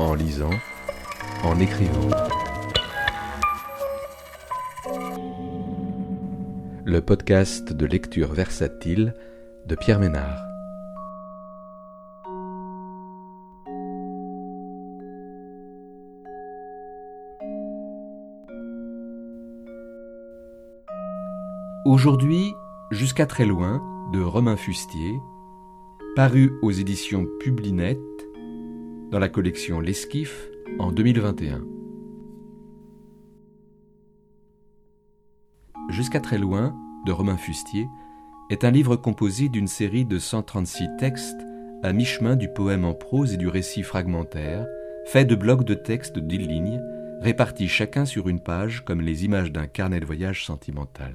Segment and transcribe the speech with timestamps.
[0.00, 0.50] en lisant,
[1.44, 2.08] en écrivant.
[6.84, 9.14] Le podcast de lecture versatile
[9.66, 10.42] de Pierre Ménard.
[21.84, 22.54] Aujourd'hui,
[22.90, 23.82] jusqu'à très loin,
[24.14, 25.12] de Romain Fustier,
[26.16, 27.98] paru aux éditions Publinet
[29.10, 31.62] dans la collection L'Esquif en 2021.
[35.88, 37.88] Jusqu'à très loin, de Romain Fustier,
[38.50, 41.40] est un livre composé d'une série de 136 textes
[41.82, 44.66] à mi-chemin du poème en prose et du récit fragmentaire,
[45.06, 46.80] fait de blocs de textes de dix lignes,
[47.20, 51.14] répartis chacun sur une page comme les images d'un carnet de voyage sentimental.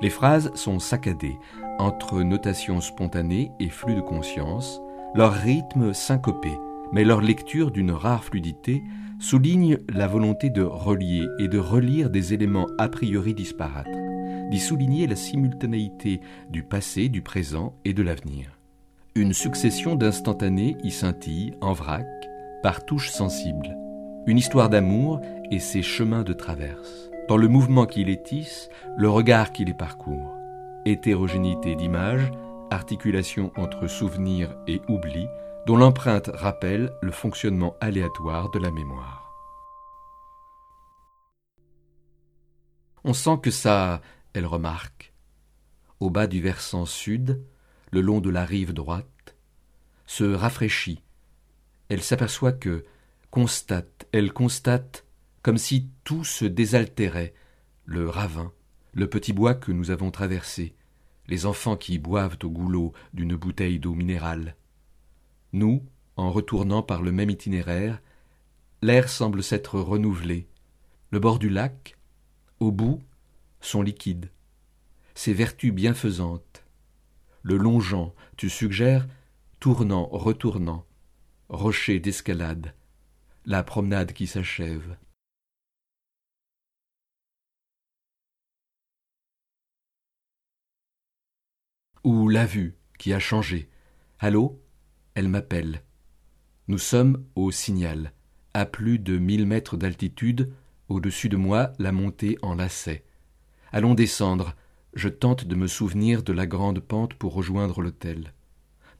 [0.00, 1.36] Les phrases sont saccadées,
[1.78, 4.80] entre notation spontanée et flux de conscience,
[5.14, 6.50] leur rythme syncopé,
[6.92, 8.82] mais leur lecture d'une rare fluidité
[9.18, 13.86] souligne la volonté de relier et de relire des éléments a priori disparates,
[14.50, 16.20] d'y souligner la simultanéité
[16.50, 18.58] du passé, du présent et de l'avenir.
[19.14, 22.06] Une succession d'instantanés y scintille, en vrac,
[22.62, 23.76] par touches sensibles.
[24.26, 25.20] Une histoire d'amour
[25.50, 27.10] et ses chemins de traverse.
[27.28, 30.34] Dans le mouvement qui les tisse, le regard qui les parcourt.
[30.84, 32.30] Hétérogénéité d'images,
[32.70, 35.26] articulation entre souvenir et oubli,
[35.66, 39.32] dont l'empreinte rappelle le fonctionnement aléatoire de la mémoire.
[43.04, 44.00] On sent que ça,
[44.32, 45.12] elle remarque,
[46.00, 47.44] au bas du versant sud,
[47.92, 49.36] le long de la rive droite,
[50.06, 51.02] se rafraîchit.
[51.88, 52.84] Elle s'aperçoit que,
[53.30, 55.04] constate, elle constate,
[55.42, 57.34] comme si tout se désaltérait,
[57.84, 58.52] le ravin,
[58.94, 60.74] le petit bois que nous avons traversé,
[61.28, 64.56] les enfants qui boivent au goulot d'une bouteille d'eau minérale,
[65.52, 65.84] nous,
[66.16, 68.00] en retournant par le même itinéraire,
[68.80, 70.48] l'air semble s'être renouvelé.
[71.10, 71.96] Le bord du lac,
[72.60, 73.02] au bout,
[73.60, 74.30] sont liquides.
[75.14, 76.64] Ses vertus bienfaisantes.
[77.42, 79.06] Le longeant, tu suggères,
[79.60, 80.86] tournant, retournant.
[81.48, 82.74] Rocher d'escalade.
[83.44, 84.96] La promenade qui s'achève.
[92.04, 93.68] Ou la vue qui a changé.
[94.18, 94.61] Allô?
[95.14, 95.82] Elle m'appelle.
[96.68, 98.12] Nous sommes au signal,
[98.54, 100.52] à plus de mille mètres d'altitude,
[100.88, 103.04] au-dessus de moi la montée en lacet.
[103.72, 104.54] Allons descendre,
[104.94, 108.32] je tente de me souvenir de la grande pente pour rejoindre l'hôtel,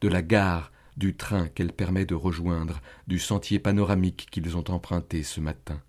[0.01, 5.23] de la gare, du train qu'elle permet de rejoindre, du sentier panoramique qu'ils ont emprunté
[5.23, 5.81] ce matin.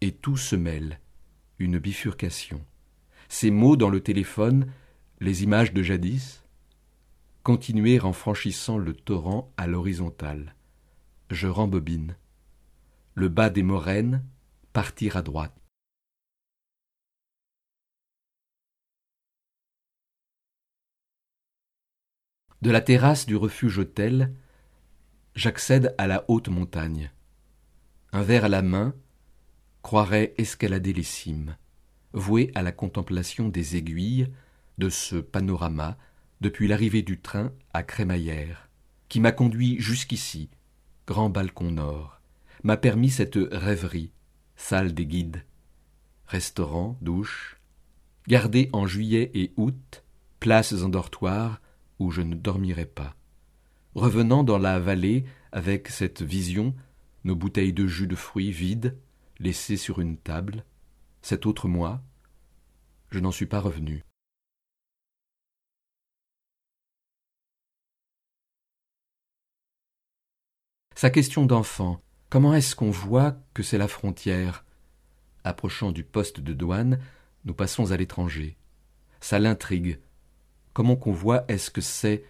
[0.00, 1.00] Et tout se mêle,
[1.58, 2.60] une bifurcation.
[3.28, 4.72] Ces mots dans le téléphone,
[5.20, 6.42] les images de jadis,
[7.42, 10.54] continuer en franchissant le torrent à l'horizontale.
[11.30, 12.16] Je rembobine.
[13.14, 14.24] Le bas des moraines,
[14.72, 15.54] partir à droite.
[22.60, 24.34] De la terrasse du refuge hôtel,
[25.36, 27.12] j'accède à la haute montagne.
[28.12, 28.94] Un verre à la main,
[29.82, 31.56] croirait escalader les cimes,
[32.12, 34.32] voué à la contemplation des aiguilles
[34.78, 35.96] de ce panorama
[36.40, 38.68] depuis l'arrivée du train à Crémaillère,
[39.08, 40.50] qui m'a conduit jusqu'ici,
[41.06, 42.20] grand balcon nord,
[42.62, 44.12] m'a permis cette rêverie,
[44.56, 45.44] salle des guides,
[46.26, 47.58] restaurant, douche,
[48.26, 50.04] gardé en juillet et août,
[50.40, 51.60] places en dortoir
[51.98, 53.16] où je ne dormirai pas.
[53.94, 56.74] Revenant dans la vallée avec cette vision,
[57.24, 58.96] nos bouteilles de jus de fruits vides,
[59.40, 60.64] laissées sur une table,
[61.22, 62.02] cet autre moi,
[63.10, 64.04] je n'en suis pas revenu.
[71.00, 74.64] Sa question d'enfant Comment est-ce qu'on voit que c'est la frontière?
[75.44, 76.98] Approchant du poste de douane,
[77.44, 78.56] nous passons à l'étranger.
[79.20, 80.00] Ça l'intrigue.
[80.72, 82.24] Comment qu'on voit est-ce que c'est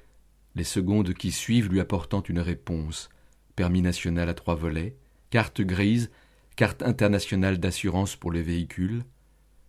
[0.54, 3.08] Les secondes qui suivent lui apportant une réponse?
[3.56, 4.94] Permis national à trois volets,
[5.30, 6.10] carte grise,
[6.54, 9.02] carte internationale d'assurance pour les véhicules.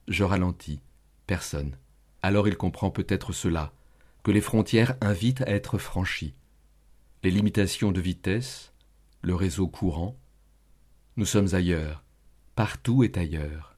[0.10, 0.82] Je ralentis.
[1.26, 1.78] Personne.
[2.22, 3.72] Alors il comprend peut-être cela,
[4.24, 6.34] que les frontières invitent à être franchies.
[7.24, 8.74] Les limitations de vitesse,
[9.22, 10.18] le réseau courant,
[11.18, 12.04] nous sommes ailleurs,
[12.56, 13.76] partout est ailleurs.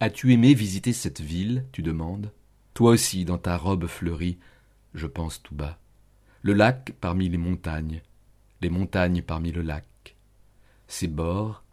[0.00, 2.32] As-tu aimé visiter cette ville tu demandes?
[2.74, 4.38] Toi aussi, dans ta robe fleurie,
[4.92, 5.78] je pense tout bas.
[6.42, 8.02] Le lac parmi les montagnes,
[8.60, 10.16] les montagnes parmi le lac.
[10.86, 11.64] Ses bords,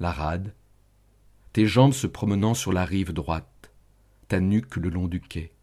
[0.00, 0.52] la rade,
[1.52, 3.70] tes jambes se promenant sur la rive droite,
[4.28, 5.55] ta nuque le long du quai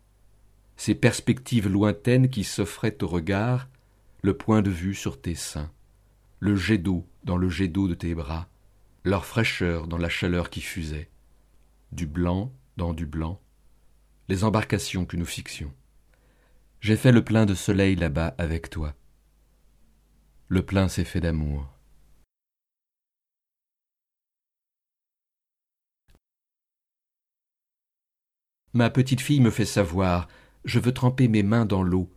[0.83, 3.69] ces perspectives lointaines qui s'offraient au regard,
[4.21, 5.71] le point de vue sur tes seins,
[6.41, 8.49] le jet d'eau dans le jet d'eau de tes bras,
[9.05, 11.09] leur fraîcheur dans la chaleur qui fusait,
[11.93, 13.39] du blanc dans du blanc,
[14.27, 15.71] les embarcations que nous fixions.
[16.81, 18.93] J'ai fait le plein de soleil là-bas avec toi.
[20.49, 21.65] Le plein s'est fait d'amour.
[28.73, 30.27] Ma petite fille me fait savoir
[30.65, 32.09] Je veux tremper mes mains dans l'eau.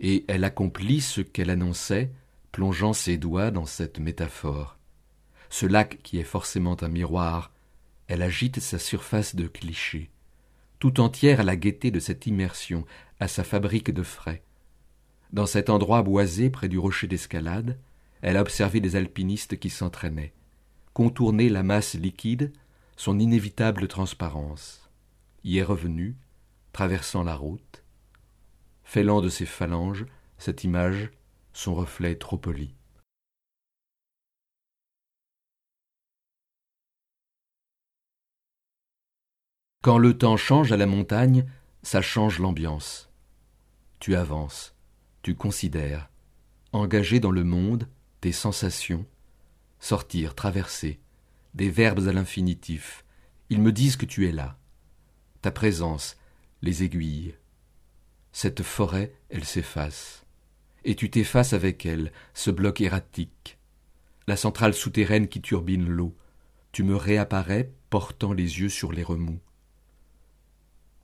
[0.00, 2.10] Et elle accomplit ce qu'elle annonçait,
[2.52, 4.78] plongeant ses doigts dans cette métaphore.
[5.50, 7.52] Ce lac qui est forcément un miroir,
[8.08, 10.10] elle agite sa surface de clichés,
[10.78, 12.84] tout entière à la gaieté de cette immersion,
[13.18, 14.42] à sa fabrique de frais.
[15.32, 17.78] Dans cet endroit boisé près du rocher d'escalade,
[18.22, 20.32] elle a observé des alpinistes qui s'entraînaient,
[20.92, 22.52] contourner la masse liquide,
[22.96, 24.80] son inévitable transparence
[25.44, 26.16] y est revenu,
[26.72, 27.84] traversant la route,
[28.84, 30.06] fêlant de ses phalanges
[30.38, 31.10] cette image,
[31.52, 32.74] son reflet trop poli.
[39.82, 41.46] Quand le temps change à la montagne,
[41.82, 43.10] ça change l'ambiance.
[43.98, 44.74] Tu avances,
[45.22, 46.10] tu considères,
[46.72, 47.88] engagé dans le monde,
[48.20, 49.06] tes sensations,
[49.78, 51.00] sortir, traverser,
[51.54, 53.04] des verbes à l'infinitif,
[53.50, 54.60] ils me disent que tu es là
[55.42, 56.16] ta présence
[56.62, 57.34] les aiguille.
[58.32, 60.24] Cette forêt, elle s'efface.
[60.84, 63.58] Et tu t'effaces avec elle, ce bloc erratique.
[64.26, 66.16] La centrale souterraine qui turbine l'eau.
[66.72, 69.40] Tu me réapparais, portant les yeux sur les remous.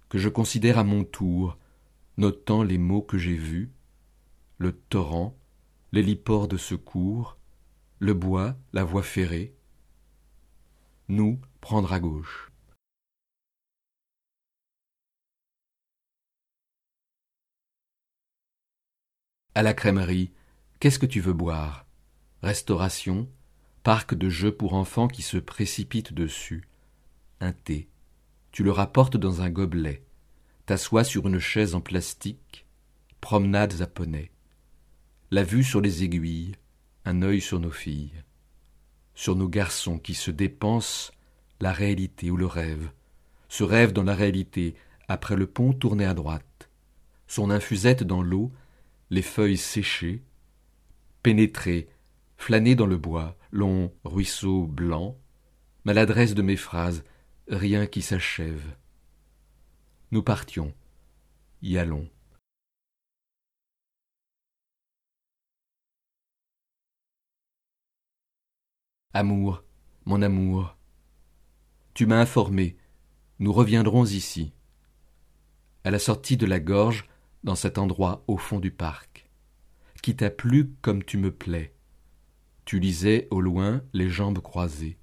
[0.09, 1.59] Que je considère à mon tour,
[2.17, 3.71] notant les mots que j'ai vus,
[4.59, 5.37] le torrent,
[5.93, 7.37] l'héliport de secours,
[7.99, 9.55] le bois, la voie ferrée.
[11.09, 12.46] Nous prendre à gauche.
[19.57, 20.33] À la crèmerie,
[20.81, 21.87] qu'est-ce que tu veux boire?
[22.43, 23.27] Restauration,
[23.85, 26.69] parc de jeux pour enfants qui se précipitent dessus.
[27.41, 27.89] Un thé.
[28.53, 30.03] Tu le rapportes dans un gobelet.
[30.67, 32.67] T'assois sur une chaise en plastique.
[33.23, 34.31] Promenades à poney.
[35.31, 36.53] La vue sur les aiguilles,
[37.07, 38.23] un œil sur nos filles.
[39.15, 41.13] Sur nos garçons qui se dépensent
[41.61, 42.91] la réalité ou le rêve.
[43.49, 44.75] Ce rêve dans la réalité,
[45.09, 46.69] après le pont tourné à droite.
[47.27, 48.53] Son infusette dans l'eau,
[49.11, 50.23] les feuilles séchées,
[51.23, 51.89] pénétrer,
[52.37, 55.19] flâner dans le bois, long ruisseau blanc,
[55.85, 57.05] maladresse de mes phrases,
[57.49, 58.77] rien qui s'achève.
[60.11, 60.75] Nous partions,
[61.63, 62.09] y allons.
[69.13, 69.65] Amour,
[70.05, 70.77] mon amour,
[71.95, 72.77] tu m'as informé,
[73.39, 74.53] nous reviendrons ici.
[75.85, 77.09] À la sortie de la gorge,
[77.47, 79.29] dans cet endroit au fond du parc,
[80.03, 81.73] qui t'a plu comme tu me plais.
[82.65, 84.99] Tu lisais au loin les jambes croisées.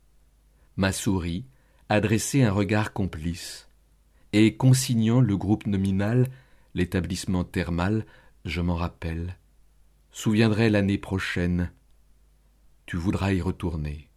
[0.76, 1.46] Ma souris
[1.88, 3.70] adressait un regard complice,
[4.34, 6.28] et consignant le groupe nominal,
[6.74, 8.06] l'établissement thermal,
[8.44, 9.38] je m'en rappelle,
[10.12, 11.72] souviendrai l'année prochaine.
[12.86, 14.10] Tu voudras y retourner.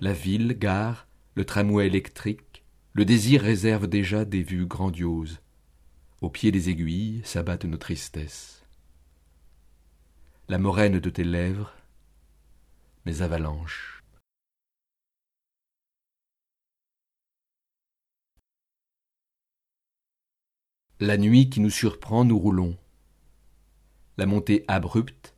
[0.00, 2.62] La ville, gare, le tramway électrique,
[2.92, 5.40] le désir réserve déjà des vues grandioses.
[6.24, 8.64] Au pied des aiguilles s'abattent nos tristesses.
[10.48, 11.70] La moraine de tes lèvres,
[13.04, 14.02] mes avalanches.
[20.98, 22.78] La nuit qui nous surprend, nous roulons.
[24.16, 25.34] La montée abrupte,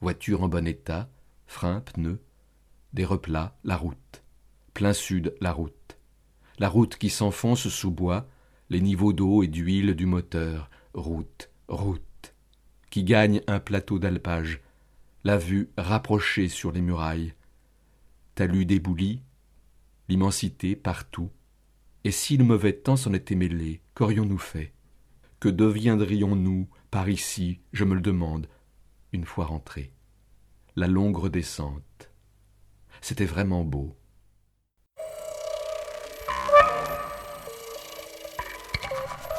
[0.00, 1.10] voiture en bon état,
[1.46, 2.22] frein, pneus,
[2.94, 4.22] des replats, la route.
[4.72, 5.98] Plein sud, la route.
[6.58, 8.26] La route qui s'enfonce sous bois,
[8.72, 12.34] les niveaux d'eau et d'huile du moteur, route, route,
[12.88, 14.62] qui gagne un plateau d'alpage,
[15.24, 17.34] la vue rapprochée sur les murailles,
[18.34, 19.20] talus déboulis,
[20.08, 21.28] l'immensité partout.
[22.04, 24.72] Et si le mauvais temps s'en était mêlé, qu'aurions-nous fait?
[25.38, 28.48] Que deviendrions-nous par ici, je me le demande,
[29.12, 29.92] une fois rentrés
[30.76, 32.10] La longue redescente.
[33.02, 33.94] C'était vraiment beau.